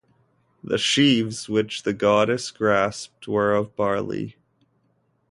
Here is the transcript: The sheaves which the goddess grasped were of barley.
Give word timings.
The 0.63 0.79
sheaves 0.79 1.47
which 1.47 1.83
the 1.83 1.93
goddess 1.93 2.49
grasped 2.49 3.27
were 3.27 3.53
of 3.53 3.75
barley. 3.75 4.35